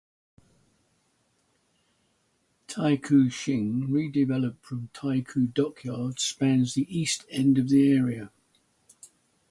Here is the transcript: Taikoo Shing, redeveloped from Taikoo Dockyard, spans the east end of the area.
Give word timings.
Taikoo 2.67 3.29
Shing, 3.31 3.89
redeveloped 3.89 4.57
from 4.61 4.89
Taikoo 4.95 5.53
Dockyard, 5.53 6.19
spans 6.19 6.73
the 6.73 6.87
east 6.89 7.23
end 7.29 7.59
of 7.59 7.69
the 7.69 7.91
area. 7.91 8.31